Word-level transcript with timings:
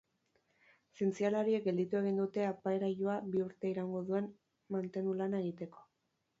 Zientzialariek 0.99 1.67
gelditu 1.67 1.99
egin 1.99 2.17
dute 2.23 2.47
aparailua 2.53 3.19
bi 3.29 3.45
urte 3.51 3.73
iraungo 3.77 4.05
duen 4.11 4.33
mantenu 4.79 5.19
lana 5.23 5.47
egiteko. 5.49 5.89